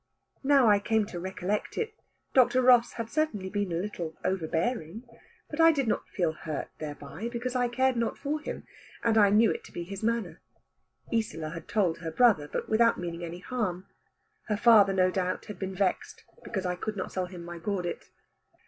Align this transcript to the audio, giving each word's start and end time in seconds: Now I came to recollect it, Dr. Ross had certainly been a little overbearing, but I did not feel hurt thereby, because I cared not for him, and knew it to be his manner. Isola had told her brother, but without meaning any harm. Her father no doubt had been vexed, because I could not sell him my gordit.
Now 0.43 0.67
I 0.67 0.79
came 0.79 1.05
to 1.05 1.19
recollect 1.19 1.77
it, 1.77 1.93
Dr. 2.33 2.63
Ross 2.63 2.93
had 2.93 3.07
certainly 3.07 3.51
been 3.51 3.71
a 3.71 3.75
little 3.75 4.17
overbearing, 4.25 5.03
but 5.47 5.61
I 5.61 5.71
did 5.71 5.87
not 5.87 6.09
feel 6.09 6.31
hurt 6.31 6.71
thereby, 6.79 7.29
because 7.31 7.55
I 7.55 7.67
cared 7.67 7.95
not 7.95 8.17
for 8.17 8.39
him, 8.39 8.65
and 9.03 9.37
knew 9.37 9.51
it 9.51 9.63
to 9.65 9.71
be 9.71 9.83
his 9.83 10.01
manner. 10.01 10.41
Isola 11.13 11.49
had 11.51 11.67
told 11.67 11.99
her 11.99 12.09
brother, 12.09 12.49
but 12.51 12.67
without 12.67 12.97
meaning 12.99 13.23
any 13.23 13.41
harm. 13.41 13.85
Her 14.47 14.57
father 14.57 14.91
no 14.91 15.11
doubt 15.11 15.45
had 15.45 15.59
been 15.59 15.75
vexed, 15.75 16.23
because 16.43 16.65
I 16.65 16.75
could 16.77 16.97
not 16.97 17.11
sell 17.11 17.27
him 17.27 17.45
my 17.45 17.59
gordit. 17.59 18.09